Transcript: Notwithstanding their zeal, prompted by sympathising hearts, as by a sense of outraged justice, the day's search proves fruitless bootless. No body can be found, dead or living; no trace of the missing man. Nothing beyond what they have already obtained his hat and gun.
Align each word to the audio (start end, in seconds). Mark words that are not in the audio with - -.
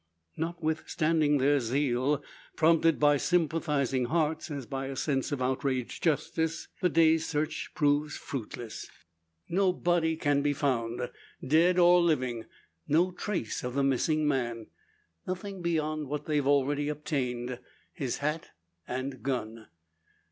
Notwithstanding 0.35 1.37
their 1.37 1.59
zeal, 1.59 2.23
prompted 2.55 2.99
by 2.99 3.17
sympathising 3.17 4.05
hearts, 4.05 4.49
as 4.49 4.65
by 4.65 4.87
a 4.87 4.95
sense 4.95 5.31
of 5.31 5.43
outraged 5.43 6.01
justice, 6.01 6.67
the 6.81 6.89
day's 6.89 7.23
search 7.27 7.69
proves 7.75 8.17
fruitless 8.17 8.85
bootless. 8.85 8.89
No 9.47 9.71
body 9.71 10.15
can 10.17 10.41
be 10.41 10.53
found, 10.53 11.11
dead 11.45 11.77
or 11.77 12.01
living; 12.01 12.45
no 12.87 13.11
trace 13.11 13.63
of 13.63 13.75
the 13.75 13.83
missing 13.83 14.27
man. 14.27 14.65
Nothing 15.27 15.61
beyond 15.61 16.07
what 16.07 16.25
they 16.25 16.37
have 16.37 16.47
already 16.47 16.89
obtained 16.89 17.59
his 17.93 18.17
hat 18.17 18.49
and 18.87 19.21
gun. 19.21 19.67